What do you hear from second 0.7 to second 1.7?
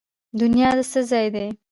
د څه ځای دی؟